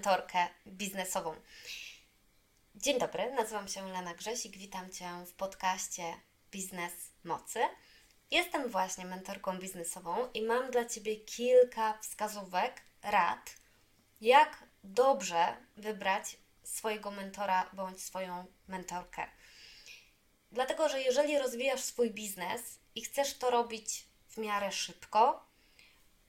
mentorkę 0.00 0.48
biznesową. 0.66 1.34
Dzień 2.74 2.98
dobry, 2.98 3.32
nazywam 3.32 3.68
się 3.68 3.88
Lena 3.88 4.14
Grzesik, 4.14 4.56
witam 4.56 4.90
Cię 4.90 5.10
w 5.26 5.32
podcaście 5.32 6.02
Biznes 6.50 6.92
Mocy. 7.24 7.60
Jestem 8.30 8.68
właśnie 8.68 9.04
mentorką 9.04 9.58
biznesową 9.58 10.30
i 10.34 10.42
mam 10.42 10.70
dla 10.70 10.84
Ciebie 10.84 11.16
kilka 11.16 11.98
wskazówek, 11.98 12.82
rad, 13.02 13.56
jak 14.20 14.64
dobrze 14.84 15.56
wybrać 15.76 16.36
swojego 16.62 17.10
mentora 17.10 17.70
bądź 17.72 18.02
swoją 18.02 18.46
mentorkę. 18.68 19.26
Dlatego, 20.52 20.88
że 20.88 21.02
jeżeli 21.02 21.38
rozwijasz 21.38 21.80
swój 21.80 22.10
biznes 22.10 22.78
i 22.94 23.02
chcesz 23.02 23.38
to 23.38 23.50
robić 23.50 24.06
w 24.28 24.38
miarę 24.38 24.72
szybko, 24.72 25.44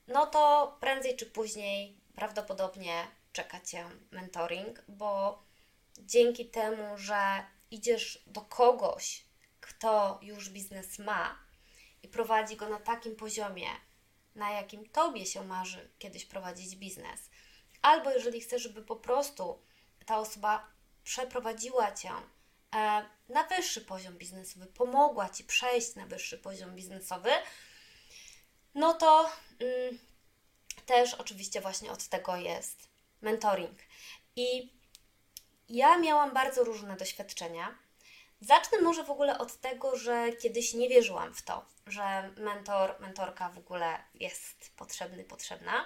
no 0.08 0.26
to 0.26 0.77
prędzej 0.80 1.16
czy 1.16 1.26
później 1.26 1.98
prawdopodobnie 2.16 3.21
czeka 3.34 3.62
Cię 3.62 3.90
mentoring, 4.12 4.84
bo 4.88 5.44
dzięki 5.98 6.45
temu, 6.49 6.98
że 6.98 7.45
idziesz 7.71 8.23
do 8.27 8.41
kogoś, 8.41 9.26
kto 9.62 10.20
już 10.21 10.49
biznes 10.49 10.99
ma 10.99 11.40
i 12.04 12.07
prowadzi 12.07 12.55
go 12.55 12.70
na 12.70 12.80
takim 12.80 13.16
poziomie, 13.16 13.67
na 14.35 14.52
jakim 14.52 14.90
Tobie 14.90 15.26
się 15.26 15.44
marzy 15.44 15.90
kiedyś 15.99 16.26
prowadzić 16.26 16.76
biznes, 16.76 17.29
albo 17.82 18.12
jeżeli 18.12 18.41
chcesz, 18.41 18.62
żeby 18.62 18.82
po 18.82 18.96
prostu 18.96 19.62
ta 20.05 20.18
osoba 20.18 20.68
przeprowadziła 21.04 21.91
Cię 21.91 22.12
e, 22.76 23.05
na 23.29 23.43
wyższy 23.43 23.82
poziom 23.82 24.18
biznesowy, 24.18 24.66
pomogła 24.66 25.29
Ci 25.29 25.43
przejść 25.43 25.95
na 25.95 26.05
wyższy 26.05 26.38
poziom 26.38 26.76
biznesowy, 26.76 27.29
no 28.76 28.93
to 28.93 29.29
mm, 29.60 29.99
też 30.85 31.13
oczywiście 31.13 31.62
właśnie 31.62 31.91
od 31.91 32.07
tego 32.07 32.35
jest 32.35 32.91
mentoring. 33.22 33.80
I 34.36 34.74
ja 35.70 35.98
miałam 35.98 36.34
bardzo 36.34 36.64
różne 36.64 36.98
doświadczenia. 36.98 37.78
Zacznę 38.41 38.82
może 38.82 39.04
w 39.04 39.12
ogóle 39.12 39.38
od 39.38 39.58
tego, 39.58 39.96
że 39.96 40.32
kiedyś 40.32 40.74
nie 40.74 40.90
wierzyłam 40.90 41.34
w 41.34 41.41
to, 41.41 41.66
że 41.88 42.32
mentor, 42.38 42.96
mentorka 43.00 43.50
w 43.50 43.58
ogóle 43.58 44.04
jest 44.13 44.76
potrzebny, 44.76 45.24
potrzebna. 45.24 45.86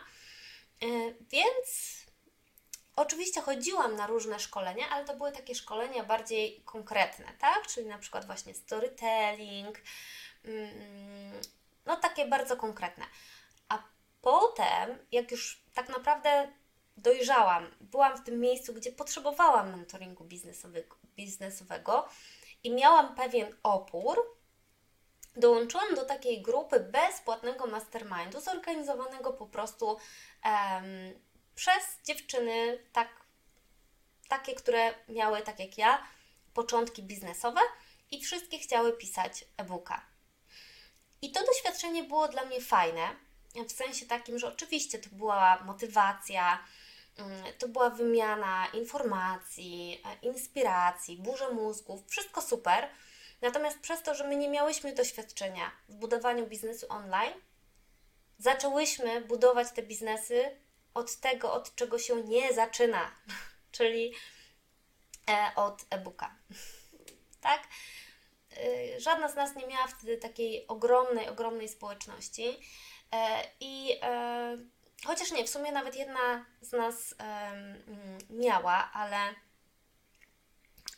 Yy, 0.81 1.15
więc 1.31 1.95
oczywiście 2.95 3.41
chodziłam 3.41 3.95
na 3.95 4.07
różne 4.07 4.39
szkolenia, 4.39 4.89
ale 4.89 5.05
to 5.05 5.15
były 5.15 5.31
takie 5.31 5.55
szkolenia 5.55 6.03
bardziej 6.03 6.61
konkretne, 6.65 7.25
tak? 7.39 7.67
Czyli 7.67 7.87
na 7.87 7.97
przykład 7.97 8.25
właśnie 8.25 8.53
storytelling, 8.53 9.81
mm, 10.45 11.41
no 11.85 11.97
takie 11.97 12.27
bardzo 12.27 12.57
konkretne. 12.57 13.05
A 13.69 13.83
potem, 14.21 14.99
jak 15.11 15.31
już 15.31 15.63
tak 15.73 15.89
naprawdę 15.89 16.51
dojrzałam, 16.97 17.75
byłam 17.81 18.17
w 18.17 18.23
tym 18.23 18.39
miejscu, 18.39 18.73
gdzie 18.73 18.91
potrzebowałam 18.91 19.71
mentoringu 19.71 20.23
biznesowego, 20.23 20.95
biznesowego 21.15 22.09
i 22.63 22.71
miałam 22.71 23.15
pewien 23.15 23.55
opór, 23.63 24.37
dołączyłam 25.35 25.95
do 25.95 26.05
takiej 26.05 26.41
grupy 26.41 26.79
bezpłatnego 26.79 27.67
mastermindu, 27.67 28.41
zorganizowanego 28.41 29.33
po 29.33 29.47
prostu 29.47 29.87
um, 29.87 29.99
przez 31.55 31.83
dziewczyny, 32.03 32.79
tak, 32.93 33.09
takie, 34.27 34.55
które 34.55 34.93
miały, 35.09 35.41
tak 35.41 35.59
jak 35.59 35.77
ja, 35.77 36.07
początki 36.53 37.03
biznesowe 37.03 37.61
i 38.11 38.21
wszystkie 38.21 38.59
chciały 38.59 38.93
pisać 38.93 39.45
e-booka. 39.57 40.05
I 41.21 41.31
to 41.31 41.45
doświadczenie 41.45 42.03
było 42.03 42.27
dla 42.27 42.45
mnie 42.45 42.61
fajne, 42.61 43.15
w 43.63 43.71
sensie 43.71 44.05
takim, 44.05 44.39
że 44.39 44.47
oczywiście 44.47 44.99
to 44.99 45.09
była 45.11 45.63
motywacja, 45.63 46.59
mm, 47.17 47.43
to 47.59 47.67
była 47.67 47.89
wymiana 47.89 48.67
informacji, 48.73 50.01
e, 50.05 50.27
inspiracji, 50.27 51.17
burza 51.17 51.49
mózgów, 51.49 52.01
wszystko 52.07 52.41
super. 52.41 52.89
Natomiast 53.41 53.79
przez 53.79 54.03
to, 54.03 54.15
że 54.15 54.27
my 54.27 54.35
nie 54.35 54.49
miałyśmy 54.49 54.93
doświadczenia 54.93 55.71
w 55.89 55.95
budowaniu 55.95 56.47
biznesu 56.47 56.85
online, 56.89 57.33
zaczęłyśmy 58.37 59.21
budować 59.21 59.71
te 59.71 59.83
biznesy 59.83 60.59
od 60.93 61.15
tego, 61.15 61.53
od 61.53 61.75
czego 61.75 61.99
się 61.99 62.23
nie 62.23 62.53
zaczyna, 62.53 63.11
czyli 63.77 64.13
e, 65.29 65.51
od 65.55 65.85
e-booka. 65.89 66.35
tak? 67.41 67.67
Y, 68.57 68.99
żadna 68.99 69.29
z 69.29 69.35
nas 69.35 69.55
nie 69.55 69.67
miała 69.67 69.87
wtedy 69.87 70.17
takiej 70.17 70.67
ogromnej, 70.67 71.29
ogromnej 71.29 71.69
społeczności. 71.69 72.59
E, 73.15 73.43
I 73.59 73.99
e, 74.01 74.57
chociaż 75.05 75.31
nie, 75.31 75.45
w 75.45 75.49
sumie 75.49 75.71
nawet 75.71 75.95
jedna 75.95 76.45
z 76.61 76.71
nas 76.71 77.15
mm, 77.17 77.83
miała, 78.29 78.91
ale 78.93 79.17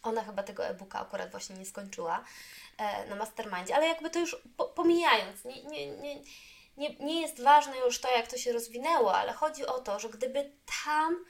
ona 0.03 0.23
chyba 0.23 0.43
tego 0.43 0.65
e-booka 0.67 0.99
akurat 0.99 1.31
właśnie 1.31 1.55
nie 1.55 1.65
skończyła 1.65 2.23
e, 2.77 3.05
na 3.05 3.15
mastermindzie, 3.15 3.75
ale 3.75 3.87
jakby 3.87 4.09
to 4.09 4.19
już 4.19 4.35
pomijając, 4.75 5.45
nie, 5.45 5.63
nie, 5.63 5.87
nie, 5.87 6.21
nie, 6.77 6.95
nie 6.95 7.21
jest 7.21 7.41
ważne 7.41 7.77
już 7.77 8.01
to, 8.01 8.11
jak 8.11 8.27
to 8.27 8.37
się 8.37 8.53
rozwinęło, 8.53 9.15
ale 9.15 9.33
chodzi 9.33 9.65
o 9.65 9.79
to, 9.79 9.99
że 9.99 10.09
gdyby 10.09 10.51
tam 10.85 11.25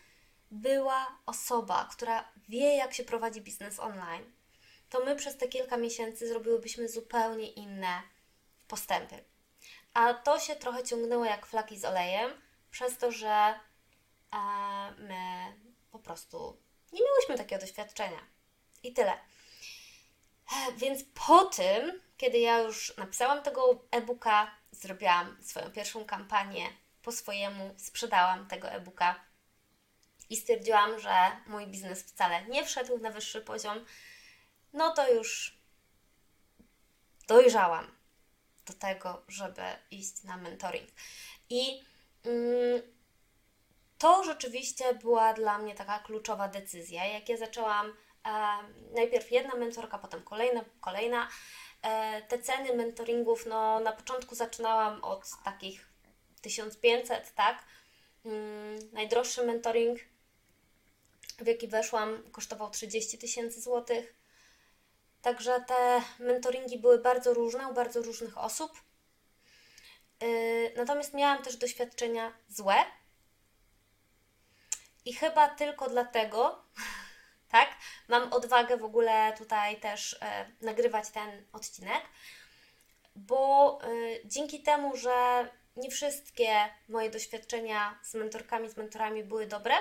była 0.51 1.19
osoba, 1.25 1.89
która 1.91 2.31
wie, 2.49 2.75
jak 2.75 2.93
się 2.93 3.03
prowadzi 3.03 3.41
biznes 3.41 3.79
online, 3.79 4.31
to 4.89 5.05
my 5.05 5.15
przez 5.15 5.37
te 5.37 5.47
kilka 5.47 5.77
miesięcy 5.77 6.27
zrobiłybyśmy 6.27 6.89
zupełnie 6.89 7.51
inne 7.51 8.01
postępy. 8.67 9.23
A 9.97 10.13
to 10.13 10.39
się 10.39 10.55
trochę 10.55 10.83
ciągnęło 10.83 11.25
jak 11.25 11.45
flaki 11.45 11.79
z 11.79 11.85
olejem, 11.85 12.41
przez 12.71 12.97
to, 12.97 13.11
że 13.11 13.29
e, 13.29 13.57
my 14.97 15.53
po 15.91 15.99
prostu 15.99 16.57
nie 16.93 17.01
miałyśmy 17.05 17.37
takiego 17.37 17.61
doświadczenia. 17.61 18.19
I 18.83 18.93
tyle. 18.93 19.11
E, 19.13 20.71
więc 20.77 21.03
po 21.27 21.45
tym, 21.45 22.01
kiedy 22.17 22.39
ja 22.39 22.59
już 22.59 22.97
napisałam 22.97 23.43
tego 23.43 23.85
e-booka, 23.91 24.51
zrobiłam 24.71 25.37
swoją 25.41 25.71
pierwszą 25.71 26.05
kampanię 26.05 26.69
po 27.03 27.11
swojemu, 27.11 27.75
sprzedałam 27.77 28.47
tego 28.47 28.69
e-booka 28.69 29.19
i 30.29 30.35
stwierdziłam, 30.35 30.99
że 30.99 31.31
mój 31.47 31.67
biznes 31.67 32.03
wcale 32.03 32.45
nie 32.45 32.65
wszedł 32.65 32.97
na 32.97 33.11
wyższy 33.11 33.41
poziom, 33.41 33.85
no 34.73 34.93
to 34.93 35.13
już 35.13 35.57
dojrzałam 37.27 37.96
do 38.67 38.73
tego, 38.73 39.23
żeby 39.27 39.61
iść 39.91 40.23
na 40.23 40.37
mentoring. 40.37 40.89
I 41.49 41.83
mm, 42.23 42.81
to 43.97 44.23
rzeczywiście 44.23 44.93
była 44.93 45.33
dla 45.33 45.57
mnie 45.57 45.75
taka 45.75 45.99
kluczowa 45.99 46.47
decyzja. 46.47 47.05
Jak 47.05 47.29
ja 47.29 47.37
zaczęłam, 47.37 47.93
e, 48.25 48.31
najpierw 48.95 49.31
jedna 49.31 49.55
mentorka, 49.55 49.97
potem 49.97 50.23
kolejna, 50.23 50.65
kolejna. 50.81 51.29
E, 51.81 52.21
te 52.21 52.39
ceny 52.39 52.75
mentoringów, 52.75 53.45
no 53.45 53.79
na 53.79 53.91
początku 53.91 54.35
zaczynałam 54.35 55.03
od 55.03 55.29
takich 55.43 55.89
1500, 56.41 57.33
tak? 57.35 57.63
Mm, 58.25 58.79
najdroższy 58.91 59.45
mentoring, 59.45 59.99
w 61.39 61.47
jaki 61.47 61.67
weszłam, 61.67 62.23
kosztował 62.31 62.69
30 62.69 63.17
tysięcy 63.17 63.61
złotych. 63.61 64.13
Także 65.21 65.61
te 65.67 66.01
mentoringi 66.19 66.79
były 66.79 66.99
bardzo 66.99 67.33
różne 67.33 67.67
u 67.67 67.73
bardzo 67.73 68.01
różnych 68.01 68.37
osób. 68.37 68.71
Yy, 70.21 70.73
natomiast 70.75 71.13
miałam 71.13 71.43
też 71.43 71.57
doświadczenia 71.57 72.33
złe. 72.49 72.75
I 75.07 75.13
chyba 75.13 75.49
tylko 75.49 75.89
dlatego, 75.89 76.63
tak, 77.51 77.69
mam 78.07 78.33
odwagę 78.33 78.77
w 78.77 78.83
ogóle 78.83 79.33
tutaj 79.37 79.79
też 79.79 80.17
e, 80.21 80.51
nagrywać 80.61 81.09
ten 81.09 81.45
odcinek, 81.53 82.01
bo 83.15 83.79
e, 83.81 83.87
dzięki 84.25 84.63
temu, 84.63 84.97
że 84.97 85.47
nie 85.75 85.91
wszystkie 85.91 86.69
moje 86.89 87.09
doświadczenia 87.09 87.99
z 88.03 88.13
mentorkami, 88.13 88.69
z 88.69 88.77
mentorami 88.77 89.23
były 89.23 89.47
dobre, 89.47 89.75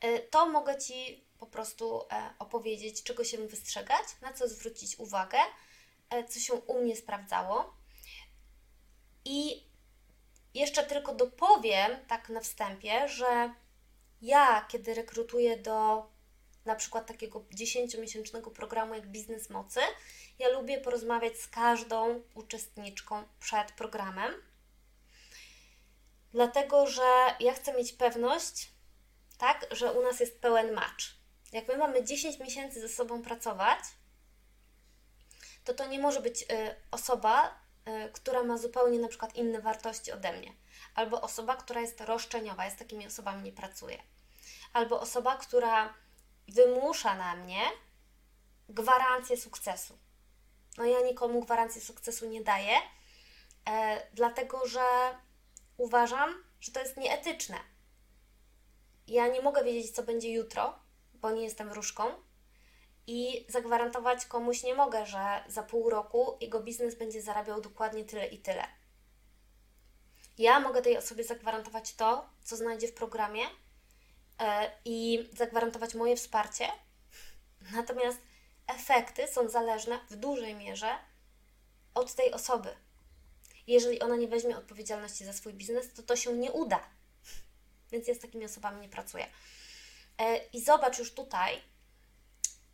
e, 0.00 0.18
to 0.18 0.46
mogę 0.46 0.78
Ci 0.78 1.25
po 1.38 1.46
prostu 1.46 2.02
e, 2.02 2.34
opowiedzieć, 2.38 3.02
czego 3.02 3.24
się 3.24 3.38
wystrzegać, 3.38 4.04
na 4.22 4.32
co 4.32 4.48
zwrócić 4.48 4.98
uwagę, 4.98 5.38
e, 6.10 6.24
co 6.24 6.40
się 6.40 6.54
u 6.54 6.82
mnie 6.82 6.96
sprawdzało. 6.96 7.74
I 9.24 9.66
jeszcze 10.54 10.84
tylko 10.84 11.14
dopowiem 11.14 12.06
tak 12.08 12.28
na 12.28 12.40
wstępie, 12.40 13.08
że 13.08 13.54
ja, 14.22 14.66
kiedy 14.68 14.94
rekrutuję 14.94 15.56
do 15.56 16.06
na 16.64 16.76
przykład 16.76 17.06
takiego 17.06 17.40
10-miesięcznego 17.40 18.50
programu 18.50 18.94
jak 18.94 19.06
Biznes 19.06 19.50
Mocy, 19.50 19.80
ja 20.38 20.48
lubię 20.48 20.80
porozmawiać 20.80 21.36
z 21.36 21.48
każdą 21.48 22.22
uczestniczką 22.34 23.22
przed 23.40 23.72
programem, 23.72 24.32
dlatego 26.32 26.86
że 26.86 27.02
ja 27.40 27.54
chcę 27.54 27.74
mieć 27.74 27.92
pewność, 27.92 28.72
tak, 29.38 29.66
że 29.70 29.92
u 29.92 30.02
nas 30.02 30.20
jest 30.20 30.40
pełen 30.40 30.72
match 30.72 31.04
jak 31.52 31.68
my 31.68 31.76
mamy 31.76 32.04
10 32.04 32.38
miesięcy 32.38 32.80
ze 32.80 32.88
sobą 32.88 33.22
pracować, 33.22 33.78
to 35.64 35.74
to 35.74 35.86
nie 35.86 35.98
może 35.98 36.20
być 36.20 36.42
y, 36.42 36.46
osoba, 36.90 37.58
y, 37.88 38.12
która 38.12 38.42
ma 38.42 38.58
zupełnie 38.58 38.98
na 38.98 39.08
przykład 39.08 39.36
inne 39.36 39.60
wartości 39.60 40.12
ode 40.12 40.32
mnie, 40.32 40.52
albo 40.94 41.20
osoba, 41.20 41.56
która 41.56 41.80
jest 41.80 42.00
roszczeniowa, 42.00 42.64
ja 42.64 42.70
z 42.70 42.76
takimi 42.76 43.06
osobami 43.06 43.42
nie 43.42 43.52
pracuję, 43.52 44.02
albo 44.72 45.00
osoba, 45.00 45.36
która 45.36 45.94
wymusza 46.48 47.14
na 47.14 47.36
mnie 47.36 47.60
gwarancję 48.68 49.36
sukcesu. 49.36 49.98
No 50.78 50.84
ja 50.84 51.00
nikomu 51.00 51.40
gwarancji 51.40 51.80
sukcesu 51.80 52.28
nie 52.28 52.40
daję, 52.42 52.76
e, 53.68 54.02
dlatego 54.14 54.66
że 54.66 54.80
uważam, 55.76 56.44
że 56.60 56.72
to 56.72 56.80
jest 56.80 56.96
nieetyczne. 56.96 57.56
Ja 59.06 59.28
nie 59.28 59.42
mogę 59.42 59.64
wiedzieć, 59.64 59.94
co 59.94 60.02
będzie 60.02 60.32
jutro, 60.32 60.85
bo 61.20 61.30
nie 61.30 61.42
jestem 61.42 61.68
wróżką 61.68 62.04
i 63.06 63.46
zagwarantować 63.48 64.26
komuś 64.26 64.62
nie 64.62 64.74
mogę, 64.74 65.06
że 65.06 65.44
za 65.48 65.62
pół 65.62 65.90
roku 65.90 66.36
jego 66.40 66.60
biznes 66.60 66.94
będzie 66.94 67.22
zarabiał 67.22 67.60
dokładnie 67.60 68.04
tyle 68.04 68.26
i 68.26 68.38
tyle. 68.38 68.64
Ja 70.38 70.60
mogę 70.60 70.82
tej 70.82 70.98
osobie 70.98 71.24
zagwarantować 71.24 71.94
to, 71.94 72.28
co 72.44 72.56
znajdzie 72.56 72.88
w 72.88 72.94
programie 72.94 73.42
e, 74.40 74.70
i 74.84 75.28
zagwarantować 75.36 75.94
moje 75.94 76.16
wsparcie, 76.16 76.68
natomiast 77.72 78.18
efekty 78.66 79.28
są 79.28 79.48
zależne 79.48 80.00
w 80.10 80.16
dużej 80.16 80.54
mierze 80.54 80.98
od 81.94 82.14
tej 82.14 82.32
osoby. 82.32 82.76
Jeżeli 83.66 84.00
ona 84.00 84.16
nie 84.16 84.28
weźmie 84.28 84.56
odpowiedzialności 84.56 85.24
za 85.24 85.32
swój 85.32 85.54
biznes, 85.54 85.92
to 85.92 86.02
to 86.02 86.16
się 86.16 86.32
nie 86.32 86.52
uda. 86.52 86.80
Więc 87.92 88.08
ja 88.08 88.14
z 88.14 88.18
takimi 88.18 88.44
osobami 88.44 88.80
nie 88.80 88.88
pracuję. 88.88 89.26
E, 90.18 90.36
I 90.36 90.60
zobacz 90.60 90.98
już 90.98 91.14
tutaj, 91.14 91.62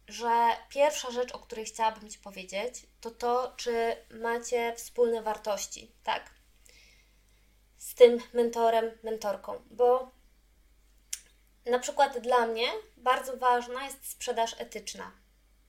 że 0.09 0.49
pierwsza 0.69 1.11
rzecz, 1.11 1.33
o 1.33 1.39
której 1.39 1.65
chciałabym 1.65 2.11
Ci 2.11 2.19
powiedzieć, 2.19 2.87
to 3.01 3.11
to, 3.11 3.55
czy 3.57 3.97
macie 4.11 4.75
wspólne 4.77 5.23
wartości, 5.23 5.93
tak? 6.03 6.31
Z 7.79 7.95
tym 7.95 8.19
mentorem, 8.35 8.99
mentorką, 9.03 9.63
bo 9.71 10.11
na 11.67 11.79
przykład 11.79 12.19
dla 12.19 12.47
mnie 12.47 12.67
bardzo 12.97 13.37
ważna 13.37 13.85
jest 13.85 14.11
sprzedaż 14.11 14.55
etyczna. 14.59 15.13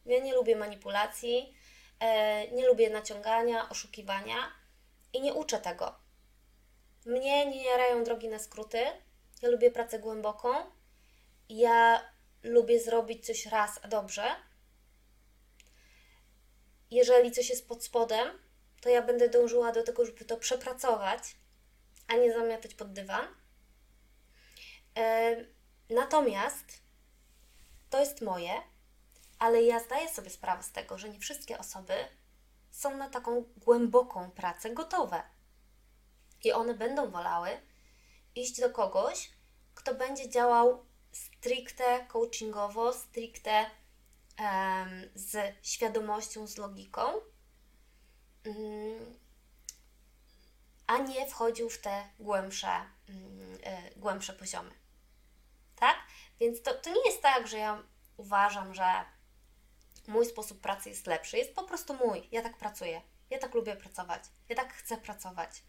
Ja 0.05 0.19
nie 0.19 0.33
lubię 0.33 0.55
manipulacji, 0.55 1.53
e, 1.99 2.47
nie 2.47 2.67
lubię 2.67 2.89
naciągania, 2.89 3.69
oszukiwania 3.69 4.35
i 5.13 5.21
nie 5.21 5.33
uczę 5.33 5.59
tego. 5.59 5.95
Mnie 7.05 7.45
nie 7.45 7.63
jarają 7.63 8.03
drogi 8.03 8.27
na 8.27 8.39
skróty. 8.39 8.85
Ja 9.41 9.49
lubię 9.49 9.71
pracę 9.71 9.99
głęboką. 9.99 10.49
Ja 11.55 12.01
lubię 12.43 12.79
zrobić 12.79 13.25
coś 13.25 13.45
raz, 13.45 13.79
a 13.83 13.87
dobrze. 13.87 14.35
Jeżeli 16.91 17.31
coś 17.31 17.49
jest 17.49 17.67
pod 17.67 17.83
spodem, 17.83 18.39
to 18.81 18.89
ja 18.89 19.01
będę 19.01 19.29
dążyła 19.29 19.71
do 19.71 19.83
tego, 19.83 20.05
żeby 20.05 20.25
to 20.25 20.37
przepracować, 20.37 21.35
a 22.07 22.13
nie 22.13 22.33
zamiatać 22.33 22.73
pod 22.73 22.93
dywan. 22.93 23.27
E, 24.97 25.35
natomiast 25.89 26.65
to 27.89 27.99
jest 27.99 28.21
moje, 28.21 28.53
ale 29.39 29.63
ja 29.63 29.79
zdaję 29.79 30.09
sobie 30.09 30.29
sprawę 30.29 30.63
z 30.63 30.71
tego, 30.71 30.97
że 30.97 31.09
nie 31.09 31.19
wszystkie 31.19 31.57
osoby 31.57 31.93
są 32.71 32.97
na 32.97 33.09
taką 33.09 33.45
głęboką 33.57 34.31
pracę 34.31 34.69
gotowe. 34.69 35.23
I 36.43 36.51
one 36.51 36.73
będą 36.73 37.11
wolały 37.11 37.49
iść 38.35 38.59
do 38.59 38.69
kogoś, 38.69 39.31
kto 39.75 39.95
będzie 39.95 40.29
działał 40.29 40.92
stricte 41.43 42.05
coachingowo, 42.07 42.93
stricte 42.93 43.65
um, 44.39 45.09
z 45.15 45.55
świadomością, 45.61 46.47
z 46.47 46.57
logiką, 46.57 47.01
um, 48.45 49.17
a 50.87 50.97
nie 50.97 51.27
wchodził 51.27 51.69
w 51.69 51.77
te 51.77 52.09
głębsze, 52.19 52.67
um, 52.67 53.57
głębsze 53.95 54.33
poziomy. 54.33 54.71
Tak? 55.75 55.97
Więc 56.39 56.61
to, 56.61 56.73
to 56.73 56.89
nie 56.89 57.05
jest 57.05 57.21
tak, 57.21 57.47
że 57.47 57.57
ja 57.57 57.83
uważam, 58.17 58.73
że 58.73 59.05
mój 60.07 60.25
sposób 60.25 60.61
pracy 60.61 60.89
jest 60.89 61.07
lepszy. 61.07 61.37
Jest 61.37 61.55
po 61.55 61.63
prostu 61.63 61.93
mój. 61.93 62.27
Ja 62.31 62.41
tak 62.41 62.57
pracuję. 62.57 63.01
Ja 63.29 63.39
tak 63.39 63.53
lubię 63.53 63.75
pracować. 63.75 64.23
Ja 64.49 64.55
tak 64.55 64.73
chcę 64.73 64.97
pracować. 64.97 65.63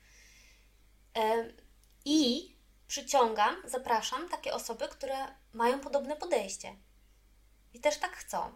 I 2.04 2.53
przyciągam, 2.86 3.56
zapraszam 3.64 4.28
takie 4.28 4.54
osoby, 4.54 4.88
które 4.88 5.14
mają 5.52 5.80
podobne 5.80 6.16
podejście 6.16 6.76
i 7.74 7.80
też 7.80 7.98
tak 7.98 8.16
chcą. 8.16 8.52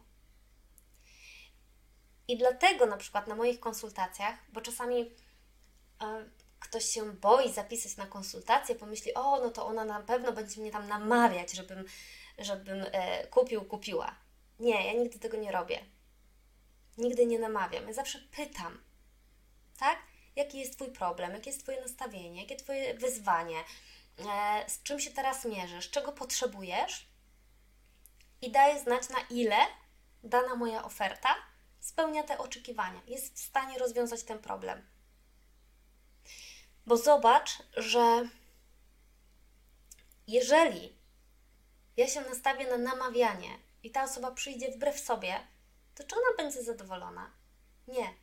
I 2.29 2.39
dlatego 2.39 2.87
na 2.87 2.97
przykład 2.97 3.27
na 3.27 3.35
moich 3.35 3.61
konsultacjach, 3.61 4.35
bo 4.53 4.61
czasami 4.61 5.15
ktoś 6.61 6.85
się 6.85 7.13
boi 7.13 7.53
zapisać 7.53 7.97
na 7.97 8.07
konsultację, 8.07 8.75
pomyśli, 8.75 9.15
o, 9.15 9.41
no 9.41 9.51
to 9.51 9.67
ona 9.67 9.85
na 9.85 10.01
pewno 10.01 10.33
będzie 10.33 10.61
mnie 10.61 10.71
tam 10.71 10.89
namawiać, 10.89 11.53
żebym, 11.53 11.85
żebym 12.39 12.85
e, 12.93 13.27
kupił, 13.27 13.65
kupiła. 13.65 14.15
Nie, 14.61 14.87
ja 14.87 14.93
nigdy 15.01 15.19
tego 15.19 15.37
nie 15.37 15.53
robię. 15.53 15.85
Nigdy 16.99 17.27
nie 17.27 17.39
namawiam. 17.39 17.87
Ja 17.87 17.93
zawsze 17.93 18.19
pytam, 18.37 18.85
tak? 19.79 19.99
Jaki 20.37 20.59
jest 20.59 20.77
Twój 20.77 20.89
problem, 20.89 21.33
jakie 21.33 21.51
jest 21.51 21.63
Twoje 21.63 21.81
nastawienie, 21.81 22.43
jakie 22.43 22.57
Twoje 22.57 22.95
wyzwanie, 22.95 23.59
e, 23.59 23.65
z 24.69 24.83
czym 24.83 25.01
się 25.01 25.11
teraz 25.11 25.45
mierzysz, 25.45 25.91
czego 25.91 26.13
potrzebujesz 26.13 27.09
i 28.41 28.51
daję 28.51 28.81
znać, 28.81 29.09
na 29.09 29.21
ile 29.31 29.57
dana 30.23 30.55
moja 30.55 30.85
oferta 30.85 31.35
spełnia 31.81 32.23
te 32.23 32.39
oczekiwania, 32.39 33.01
jest 33.07 33.37
w 33.37 33.41
stanie 33.41 33.79
rozwiązać 33.79 34.23
ten 34.23 34.39
problem. 34.39 34.87
Bo 36.87 36.97
zobacz, 36.97 37.51
że 37.77 38.29
jeżeli 40.27 40.99
ja 41.97 42.09
się 42.09 42.21
nastawię 42.21 42.67
na 42.67 42.79
namawianie, 42.79 43.59
i 43.83 43.91
ta 43.91 44.05
osoba 44.05 44.31
przyjdzie 44.31 44.71
wbrew 44.71 45.01
sobie, 45.01 45.47
to 45.95 46.05
czy 46.05 46.17
ona 46.17 46.37
będzie 46.37 46.63
zadowolona? 46.63 47.31
Nie. 47.89 48.15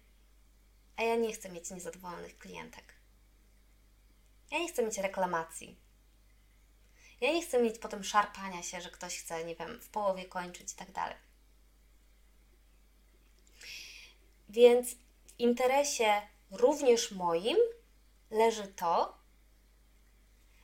A 0.97 1.03
ja 1.03 1.15
nie 1.15 1.33
chcę 1.33 1.50
mieć 1.50 1.71
niezadowolonych 1.71 2.38
klientek. 2.38 2.94
Ja 4.52 4.59
nie 4.59 4.68
chcę 4.68 4.83
mieć 4.83 4.97
reklamacji. 4.97 5.80
Ja 7.22 7.34
nie 7.34 7.42
chcę 7.42 7.62
mieć 7.62 7.80
potem 7.80 8.04
szarpania 8.04 8.64
się, 8.64 8.81
że 8.81 8.90
ktoś 8.90 9.19
chce, 9.19 9.45
nie 9.45 9.56
wiem, 9.56 9.80
w 9.81 9.90
połowie 9.90 10.26
kończyć 10.26 10.74
i 10.74 10.76
tak 10.76 10.92
dalej. 10.92 11.16
Więc 14.50 14.94
w 15.26 15.40
interesie 15.40 16.22
również 16.52 17.12
moim 17.12 17.57
leży 18.31 18.68
to, 18.68 19.18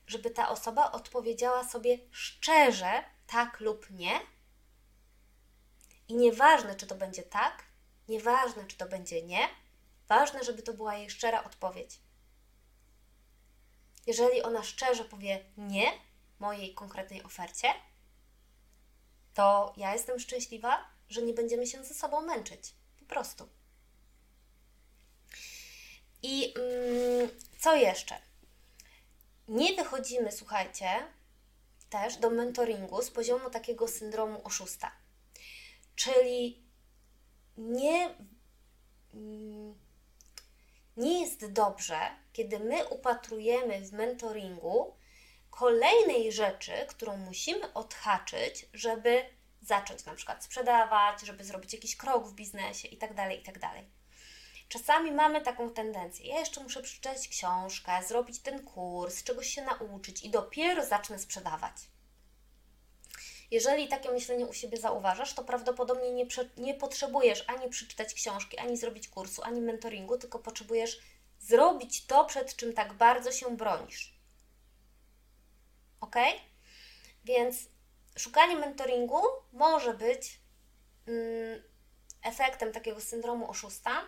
żeby 0.07 0.31
ta 0.31 0.49
osoba 0.49 0.91
odpowiedziała 0.91 1.69
sobie 1.69 1.97
szczerze 2.11 3.03
tak 3.27 3.59
lub 3.59 3.89
nie 3.89 4.19
i 6.07 6.15
nieważne, 6.15 6.75
czy 6.75 6.87
to 6.87 6.95
będzie 6.95 7.23
tak, 7.23 7.63
nieważne, 8.07 8.65
czy 8.67 8.77
to 8.77 8.85
będzie 8.85 9.23
nie, 9.23 9.47
ważne, 10.07 10.43
żeby 10.43 10.61
to 10.61 10.73
była 10.73 10.95
jej 10.95 11.09
szczera 11.09 11.43
odpowiedź. 11.43 11.99
Jeżeli 14.07 14.41
ona 14.41 14.63
szczerze 14.63 15.05
powie 15.05 15.45
nie 15.57 15.91
mojej 16.41 16.73
konkretnej 16.73 17.23
ofercie, 17.23 17.67
to 19.33 19.73
ja 19.77 19.93
jestem 19.93 20.19
szczęśliwa, 20.19 20.85
że 21.09 21.21
nie 21.21 21.33
będziemy 21.33 21.67
się 21.67 21.83
ze 21.83 21.93
sobą 21.93 22.21
męczyć. 22.21 22.73
Po 22.99 23.05
prostu. 23.05 23.49
I 26.23 26.53
mm, 26.57 27.29
co 27.59 27.75
jeszcze? 27.75 28.15
Nie 29.47 29.75
wychodzimy, 29.75 30.31
słuchajcie, 30.31 30.87
też 31.89 32.17
do 32.17 32.29
mentoringu 32.29 33.01
z 33.01 33.11
poziomu 33.11 33.49
takiego 33.49 33.87
syndromu 33.87 34.41
oszusta. 34.43 34.91
Czyli 35.95 36.63
nie, 37.57 38.15
nie 40.97 41.21
jest 41.21 41.51
dobrze, 41.51 41.99
kiedy 42.33 42.59
my 42.59 42.87
upatrujemy 42.87 43.81
w 43.81 43.93
mentoringu 43.93 45.00
kolejnej 45.51 46.31
rzeczy, 46.31 46.71
którą 46.87 47.17
musimy 47.17 47.73
odhaczyć, 47.73 48.65
żeby 48.73 49.25
zacząć 49.61 50.05
na 50.05 50.15
przykład 50.15 50.43
sprzedawać, 50.43 51.21
żeby 51.21 51.43
zrobić 51.43 51.73
jakiś 51.73 51.97
krok 51.97 52.27
w 52.27 52.33
biznesie 52.33 52.87
itd., 52.87 53.15
tak 53.15 53.31
itd. 53.31 53.59
Tak 53.59 53.85
Czasami 54.71 55.11
mamy 55.11 55.41
taką 55.41 55.69
tendencję. 55.69 56.27
Ja 56.27 56.39
jeszcze 56.39 56.63
muszę 56.63 56.81
przeczytać 56.81 57.27
książkę, 57.27 58.03
zrobić 58.07 58.39
ten 58.39 58.63
kurs, 58.63 59.23
czegoś 59.23 59.47
się 59.47 59.61
nauczyć 59.61 60.23
i 60.23 60.29
dopiero 60.29 60.85
zacznę 60.85 61.19
sprzedawać. 61.19 61.73
Jeżeli 63.51 63.87
takie 63.87 64.11
myślenie 64.11 64.45
u 64.45 64.53
siebie 64.53 64.77
zauważasz, 64.77 65.33
to 65.33 65.43
prawdopodobnie 65.43 66.11
nie, 66.11 66.25
nie 66.57 66.73
potrzebujesz 66.73 67.43
ani 67.47 67.69
przeczytać 67.69 68.13
książki, 68.13 68.57
ani 68.57 68.77
zrobić 68.77 69.07
kursu, 69.07 69.43
ani 69.43 69.61
mentoringu, 69.61 70.17
tylko 70.17 70.39
potrzebujesz 70.39 70.99
zrobić 71.39 72.05
to, 72.05 72.25
przed 72.25 72.55
czym 72.55 72.73
tak 72.73 72.93
bardzo 72.93 73.31
się 73.31 73.57
bronisz. 73.57 74.10
Ok? 76.11 76.41
Więc 77.23 77.57
szukanie 78.17 78.55
mentoringu 78.55 79.21
może 79.53 79.93
być 79.93 80.41
mm, 81.07 81.63
efektem 82.23 82.71
takiego 82.71 83.01
syndromu 83.01 83.49
oszusta, 83.49 84.01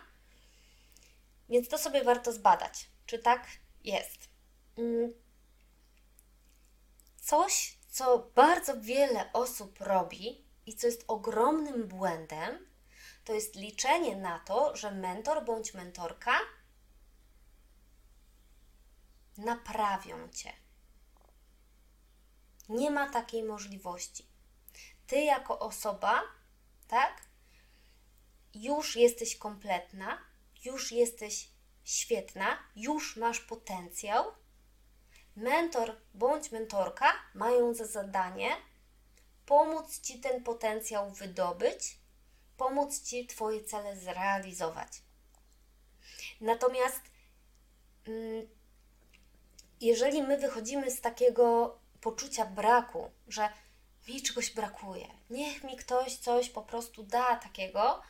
Więc 1.48 1.68
to 1.68 1.78
sobie 1.78 2.04
warto 2.04 2.32
zbadać, 2.32 2.90
czy 3.06 3.18
tak 3.18 3.46
jest. 3.84 4.28
Mm. 4.78 5.12
Coś, 7.20 7.78
co 7.88 8.30
bardzo 8.34 8.80
wiele 8.80 9.32
osób 9.32 9.80
robi 9.80 10.44
i 10.66 10.76
co 10.76 10.86
jest 10.86 11.04
ogromnym 11.08 11.88
błędem, 11.88 12.66
to 13.24 13.34
jest 13.34 13.56
liczenie 13.56 14.16
na 14.16 14.38
to, 14.38 14.76
że 14.76 14.90
mentor 14.90 15.44
bądź 15.44 15.74
mentorka 15.74 16.38
naprawią 19.36 20.28
cię. 20.28 20.63
Nie 22.68 22.90
ma 22.90 23.10
takiej 23.10 23.42
możliwości. 23.42 24.26
Ty, 25.06 25.20
jako 25.20 25.58
osoba, 25.58 26.22
tak, 26.88 27.22
już 28.54 28.96
jesteś 28.96 29.36
kompletna, 29.36 30.18
już 30.64 30.92
jesteś 30.92 31.48
świetna, 31.84 32.58
już 32.76 33.16
masz 33.16 33.40
potencjał. 33.40 34.24
Mentor 35.36 35.96
bądź 36.14 36.52
mentorka 36.52 37.12
mają 37.34 37.74
za 37.74 37.86
zadanie 37.86 38.56
pomóc 39.46 40.00
ci 40.00 40.20
ten 40.20 40.42
potencjał 40.42 41.10
wydobyć, 41.10 41.98
pomóc 42.56 43.02
ci 43.02 43.26
Twoje 43.26 43.64
cele 43.64 43.96
zrealizować. 43.96 45.02
Natomiast 46.40 47.00
mm, 48.06 48.48
jeżeli 49.80 50.22
my 50.22 50.38
wychodzimy 50.38 50.90
z 50.90 51.00
takiego 51.00 51.78
poczucia 52.04 52.44
braku, 52.46 53.10
że 53.28 53.48
mi 54.08 54.22
czegoś 54.22 54.50
brakuje, 54.50 55.08
niech 55.30 55.64
mi 55.64 55.76
ktoś 55.76 56.16
coś 56.16 56.50
po 56.50 56.62
prostu 56.62 57.02
da 57.02 57.36
takiego, 57.36 58.02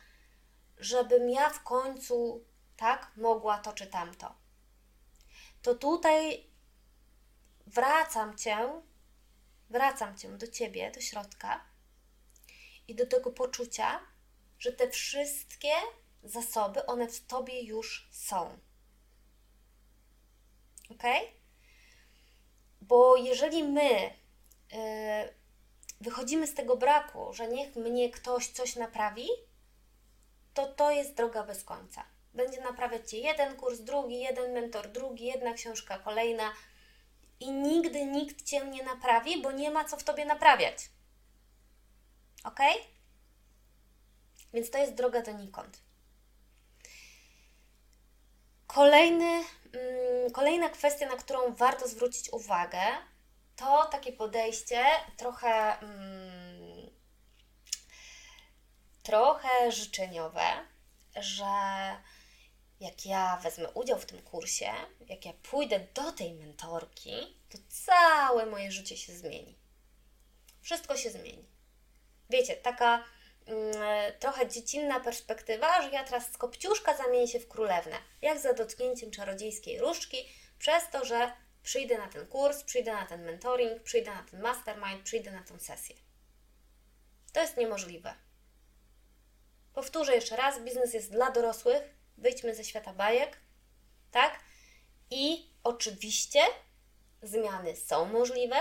żebym 0.79 1.31
ja 1.31 1.51
w 1.51 1.63
końcu 1.63 2.45
tak 2.77 3.13
mogła 3.17 3.59
to 3.59 3.73
czy 3.73 3.87
tamto. 3.87 4.35
To 5.63 5.75
tutaj 5.75 6.47
wracam 7.67 8.39
cię, 8.39 8.83
wracam 9.71 10.19
cię 10.19 10.39
do 10.39 10.47
ciebie, 10.47 10.91
do 10.91 11.01
środka 11.01 11.65
i 12.89 12.95
do 12.95 13.07
tego 13.07 13.31
poczucia, 13.31 14.01
że 14.59 14.73
te 14.73 14.91
wszystkie 14.91 15.73
zasoby, 16.23 16.87
one 16.87 17.09
w 17.09 17.27
tobie 17.27 17.63
już 17.63 18.09
są. 18.13 18.59
Ok? 20.91 21.03
Bo 22.89 23.17
jeżeli 23.17 23.65
my 23.65 23.91
yy, 23.91 24.79
wychodzimy 26.01 26.47
z 26.47 26.55
tego 26.55 26.77
braku, 26.77 27.33
że 27.33 27.49
niech 27.49 27.77
mnie 27.77 28.11
ktoś 28.11 28.49
coś 28.49 28.77
naprawi, 28.77 29.29
to 30.55 30.67
to 30.67 30.91
jest 30.91 31.15
droga 31.15 31.43
bez 31.43 31.65
końca. 31.65 32.05
Będzie 32.35 32.61
naprawiać 32.61 33.11
Cię 33.11 33.19
jeden 33.19 33.57
kurs, 33.57 33.81
drugi, 33.81 34.21
jeden 34.21 34.53
mentor, 34.53 34.89
drugi, 34.89 35.25
jedna 35.25 35.53
książka, 35.53 35.99
kolejna 35.99 36.53
i 37.41 37.51
nigdy 37.51 38.05
nikt 38.05 38.43
Cię 38.43 38.67
nie 38.67 38.83
naprawi, 38.83 39.43
bo 39.43 39.53
nie 39.53 39.71
ma 39.71 39.85
co 39.85 39.97
w 39.97 40.05
Tobie 40.05 40.25
naprawiać. 40.25 40.91
Ok? 42.45 42.61
Więc 44.53 44.71
to 44.71 44.79
jest 44.79 44.95
droga 44.95 45.23
donikąd. 45.23 45.81
Kolejny, 48.67 49.45
kolejna 50.33 50.69
kwestia, 50.69 51.07
na 51.07 51.17
którą 51.17 51.55
warto 51.55 51.89
zwrócić 51.89 52.33
uwagę, 52.33 52.83
to 53.57 53.85
takie 53.85 54.13
podejście 54.13 54.85
trochę, 55.17 55.79
mm, 55.79 56.91
trochę 59.03 59.73
życzeniowe, 59.73 60.45
że 61.17 61.45
jak 62.81 63.07
ja 63.07 63.37
wezmę 63.37 63.71
udział 63.71 63.99
w 63.99 64.07
tym 64.07 64.23
kursie, 64.23 64.73
jak 65.09 65.25
ja 65.25 65.33
pójdę 65.33 65.81
do 65.95 66.13
tej 66.13 66.35
mentorki, 66.35 67.37
to 67.49 67.59
całe 67.69 68.47
moje 68.47 68.73
życie 68.73 68.97
się 68.97 69.13
zmieni. 69.13 69.59
Wszystko 70.61 70.97
się 70.97 71.11
zmieni. 71.11 71.49
Wiecie, 72.31 72.57
taka 72.57 72.95
mm, 72.95 73.05
trochę 74.19 74.49
dziecinna 74.49 75.01
perspektywa, 75.01 75.83
że 75.83 75.91
ja 75.91 76.05
teraz 76.05 76.33
z 76.33 76.37
kopciuszka 76.37 76.97
zamienię 76.97 77.29
się 77.29 77.41
w 77.41 77.49
królewnę, 77.49 77.97
jak 78.23 78.39
za 78.39 78.53
dotknięciem 78.53 79.11
czarodziejskiej 79.11 79.79
różdżki, 79.79 80.29
przez 80.59 80.91
to, 80.91 81.05
że 81.05 81.33
przyjdę 81.63 81.99
na 81.99 82.09
ten 82.09 82.27
kurs, 82.27 82.63
przyjdę 82.63 82.93
na 82.93 83.07
ten 83.07 83.25
mentoring, 83.25 83.83
przyjdę 83.83 84.11
na 84.15 84.23
ten 84.23 84.41
mastermind, 84.41 85.03
przyjdę 85.03 85.33
na 85.33 85.43
tę 85.43 85.61
sesję. 85.61 85.97
To 87.33 87.41
jest 87.41 87.57
niemożliwe. 87.57 88.15
Powtórzę 89.75 90.15
jeszcze 90.15 90.37
raz: 90.37 90.61
biznes 90.61 90.95
jest 90.95 91.13
dla 91.13 91.31
dorosłych, 91.31 91.83
wyjdźmy 92.19 92.55
ze 92.55 92.65
świata 92.65 92.93
bajek, 92.93 93.41
tak? 94.11 94.41
I 95.11 95.51
oczywiście 95.65 96.41
zmiany 97.23 97.77
są 97.77 98.05
możliwe, 98.05 98.57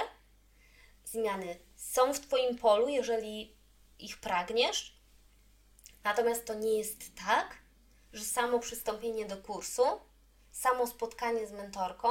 zmiany 1.06 1.60
są 1.76 2.14
w 2.14 2.20
Twoim 2.20 2.58
polu, 2.58 2.90
jeżeli 2.90 3.58
ich 4.00 4.20
pragniesz. 4.20 5.00
Natomiast 6.04 6.46
to 6.46 6.54
nie 6.54 6.78
jest 6.78 7.16
tak, 7.16 7.58
że 8.14 8.26
samo 8.26 8.60
przystąpienie 8.60 9.26
do 9.26 9.38
kursu, 9.38 9.84
samo 10.52 10.88
spotkanie 10.88 11.48
z 11.48 11.52
mentorką 11.52 12.10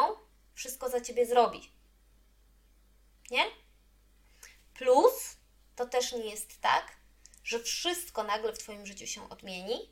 wszystko 0.54 0.88
za 0.88 1.00
ciebie 1.00 1.26
zrobi. 1.26 1.70
Nie? 3.30 3.44
Plus 4.74 5.36
to 5.76 5.86
też 5.86 6.12
nie 6.12 6.30
jest 6.30 6.60
tak, 6.60 6.96
że 7.44 7.58
wszystko 7.58 8.22
nagle 8.22 8.52
w 8.52 8.58
Twoim 8.58 8.86
życiu 8.86 9.06
się 9.06 9.28
odmieni, 9.28 9.90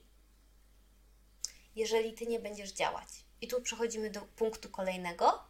jeżeli 1.76 2.14
Ty 2.14 2.26
nie 2.26 2.40
będziesz 2.40 2.72
działać. 2.72 3.08
I 3.40 3.48
tu 3.48 3.62
przechodzimy 3.62 4.10
do 4.10 4.20
punktu 4.20 4.68
kolejnego, 4.68 5.44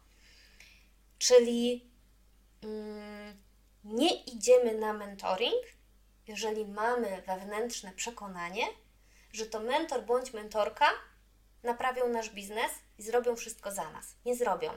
czyli 1.19 1.91
mm, 2.61 3.41
nie 3.83 4.23
idziemy 4.23 4.77
na 4.77 4.93
mentoring, 4.93 5.65
jeżeli 6.31 6.65
mamy 6.65 7.21
wewnętrzne 7.27 7.91
przekonanie, 7.91 8.65
że 9.33 9.45
to 9.45 9.59
mentor 9.59 10.05
bądź 10.05 10.33
mentorka 10.33 10.85
naprawią 11.63 12.07
nasz 12.07 12.29
biznes 12.29 12.71
i 12.97 13.03
zrobią 13.03 13.35
wszystko 13.35 13.71
za 13.71 13.91
nas. 13.91 14.15
Nie 14.25 14.35
zrobią. 14.35 14.71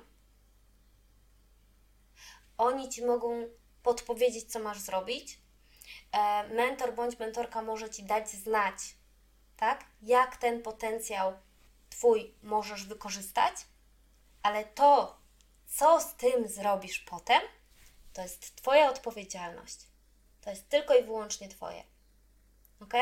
Oni 2.58 2.88
ci 2.88 3.04
mogą 3.04 3.49
podpowiedzieć, 3.82 4.52
co 4.52 4.58
masz 4.58 4.80
zrobić. 4.80 5.38
E, 6.12 6.49
mentor 6.49 6.94
bądź 6.94 7.18
mentorka 7.18 7.62
może 7.62 7.90
ci 7.90 8.02
dać 8.02 8.30
znać, 8.30 8.76
tak, 9.56 9.84
jak 10.02 10.37
ten 10.37 10.62
potencjał 10.62 11.32
Twój 11.90 12.34
możesz 12.42 12.84
wykorzystać, 12.84 13.54
ale 14.42 14.64
to, 14.64 15.18
co 15.66 16.00
z 16.00 16.14
tym 16.14 16.49
zrobisz 16.49 17.00
potem, 17.00 17.42
to 18.12 18.23
jest 18.23 18.56
Twoja 18.56 18.90
odpowiedzialność. 18.90 19.94
To 20.45 20.51
jest 20.51 20.69
tylko 20.69 20.95
i 20.95 21.05
wyłącznie 21.05 21.49
Twoje. 21.49 21.85
Ok? 22.81 22.95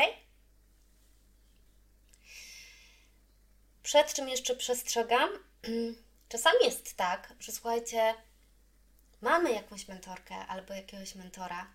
Przed 3.82 4.14
czym 4.14 4.28
jeszcze 4.28 4.56
przestrzegam? 4.56 5.30
Czasami 6.28 6.58
jest 6.62 6.96
tak, 6.96 7.34
że 7.40 7.52
słuchajcie, 7.52 8.14
mamy 9.20 9.52
jakąś 9.52 9.88
mentorkę 9.88 10.34
albo 10.34 10.74
jakiegoś 10.74 11.14
mentora 11.14 11.74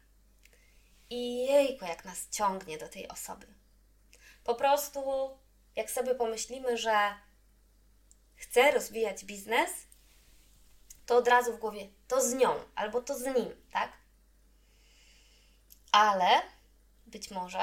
i 1.10 1.46
jejko, 1.46 1.86
jak 1.86 2.06
nas 2.06 2.30
ciągnie 2.30 2.78
do 2.78 2.90
tej 2.90 3.08
osoby. 3.08 3.48
Po 4.44 4.56
prostu 4.56 5.02
jak 5.76 5.92
sobie 5.92 6.16
pomyślimy, 6.16 6.78
że 6.78 7.16
chcę 8.36 8.72
rozwijać 8.72 9.26
biznes, 9.26 9.72
to 11.06 11.18
od 11.18 11.28
razu 11.28 11.54
w 11.54 11.60
głowie 11.60 11.90
to 12.08 12.22
z 12.22 12.34
nią 12.34 12.56
albo 12.76 13.02
to 13.02 13.18
z 13.20 13.26
nim, 13.26 13.66
tak? 13.72 14.07
Ale 15.92 16.42
być 17.06 17.32
może 17.32 17.62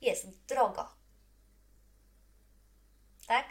jest 0.00 0.46
drogo. 0.46 0.94
Tak? 3.26 3.46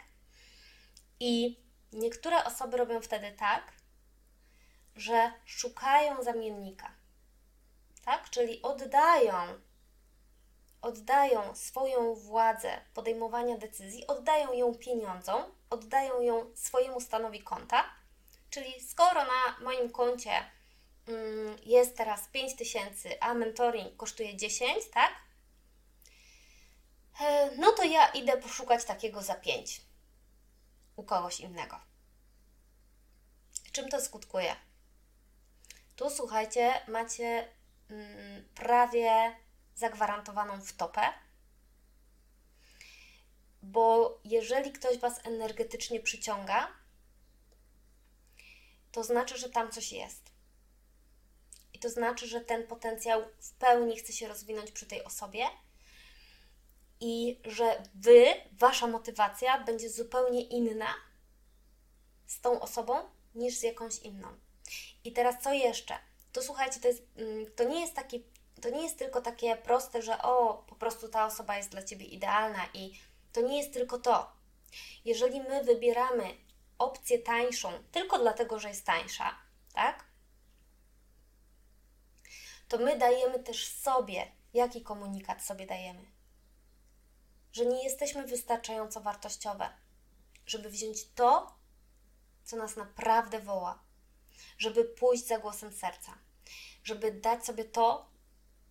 I 1.20 1.58
niektóre 1.92 2.44
osoby 2.44 2.76
robią 2.76 3.00
wtedy 3.00 3.32
tak, 3.32 3.72
że 4.96 5.32
szukają 5.44 6.22
zamiennika. 6.22 6.90
Tak? 8.04 8.30
Czyli 8.30 8.62
oddają 8.62 9.60
oddają 10.84 11.54
swoją 11.54 12.14
władzę 12.14 12.80
podejmowania 12.94 13.58
decyzji, 13.58 14.06
oddają 14.06 14.52
ją 14.52 14.74
pieniądzom, 14.74 15.42
oddają 15.70 16.20
ją 16.20 16.56
swojemu 16.56 17.00
stanowi 17.00 17.42
konta. 17.42 17.84
Czyli 18.50 18.80
skoro 18.80 19.24
na 19.24 19.58
moim 19.64 19.90
koncie 19.90 20.30
jest 21.64 21.96
teraz 21.96 22.28
5 22.28 22.56
tysięcy, 22.56 23.20
a 23.20 23.34
mentoring 23.34 23.96
kosztuje 23.96 24.36
10, 24.36 24.90
tak? 24.94 25.12
E, 27.20 27.50
no 27.56 27.72
to 27.72 27.84
ja 27.84 28.08
idę 28.08 28.36
poszukać 28.36 28.84
takiego 28.84 29.22
za 29.22 29.34
5 29.34 29.80
u 30.96 31.02
kogoś 31.02 31.40
innego. 31.40 31.80
Czym 33.72 33.88
to 33.88 34.00
skutkuje? 34.00 34.56
Tu 35.96 36.10
słuchajcie, 36.10 36.80
macie 36.88 37.48
mm, 37.90 38.48
prawie 38.54 39.36
zagwarantowaną 39.74 40.60
wtopę, 40.60 41.00
bo 43.62 44.18
jeżeli 44.24 44.72
ktoś 44.72 44.98
Was 44.98 45.26
energetycznie 45.26 46.00
przyciąga, 46.00 46.68
to 48.92 49.04
znaczy, 49.04 49.38
że 49.38 49.50
tam 49.50 49.72
coś 49.72 49.92
jest. 49.92 50.23
To 51.84 51.90
znaczy, 51.90 52.26
że 52.26 52.40
ten 52.40 52.66
potencjał 52.66 53.22
w 53.38 53.52
pełni 53.52 53.96
chce 53.96 54.12
się 54.12 54.28
rozwinąć 54.28 54.70
przy 54.70 54.86
tej 54.86 55.04
osobie 55.04 55.44
i 57.00 57.40
że 57.44 57.82
Wy, 57.94 58.24
Wasza 58.52 58.86
motywacja 58.86 59.64
będzie 59.64 59.90
zupełnie 59.90 60.42
inna 60.42 60.94
z 62.26 62.40
tą 62.40 62.60
osobą 62.60 62.94
niż 63.34 63.56
z 63.56 63.62
jakąś 63.62 63.98
inną. 63.98 64.28
I 65.04 65.12
teraz 65.12 65.42
co 65.42 65.52
jeszcze? 65.52 65.94
To 66.32 66.42
słuchajcie, 66.42 66.80
to, 66.80 66.88
jest, 66.88 67.02
mm, 67.16 67.46
to 67.56 67.64
nie 67.64 67.80
jest 67.80 67.94
taki, 67.94 68.24
to 68.62 68.70
nie 68.70 68.82
jest 68.82 68.98
tylko 68.98 69.20
takie 69.20 69.56
proste, 69.56 70.02
że 70.02 70.22
o, 70.22 70.64
po 70.68 70.74
prostu 70.74 71.08
ta 71.08 71.26
osoba 71.26 71.56
jest 71.56 71.70
dla 71.70 71.82
Ciebie 71.82 72.06
idealna 72.06 72.66
i 72.74 73.00
to 73.32 73.40
nie 73.40 73.58
jest 73.58 73.72
tylko 73.72 73.98
to. 73.98 74.32
Jeżeli 75.04 75.40
my 75.40 75.64
wybieramy 75.64 76.24
opcję 76.78 77.18
tańszą 77.18 77.72
tylko 77.92 78.18
dlatego, 78.18 78.58
że 78.58 78.68
jest 78.68 78.86
tańsza, 78.86 79.38
tak? 79.74 80.13
To 82.68 82.78
my 82.78 82.98
dajemy 82.98 83.38
też 83.38 83.68
sobie, 83.68 84.32
jaki 84.54 84.82
komunikat 84.82 85.44
sobie 85.44 85.66
dajemy? 85.66 86.04
Że 87.52 87.66
nie 87.66 87.84
jesteśmy 87.84 88.26
wystarczająco 88.26 89.00
wartościowe, 89.00 89.68
żeby 90.46 90.70
wziąć 90.70 91.08
to, 91.14 91.58
co 92.44 92.56
nas 92.56 92.76
naprawdę 92.76 93.40
woła, 93.40 93.82
żeby 94.58 94.84
pójść 94.84 95.26
za 95.26 95.38
głosem 95.38 95.72
serca, 95.72 96.18
żeby 96.84 97.12
dać 97.12 97.46
sobie 97.46 97.64
to, 97.64 98.10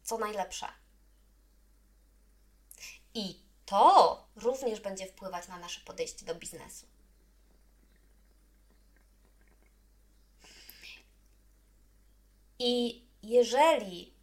co 0.04 0.18
najlepsze. 0.18 0.68
I 3.14 3.44
to 3.66 4.28
również 4.36 4.80
będzie 4.80 5.06
wpływać 5.06 5.48
na 5.48 5.60
nasze 5.60 5.82
podejście 5.82 6.26
do 6.26 6.36
biznesu. 6.36 6.86
I 12.60 13.03
jeżeli 13.24 14.14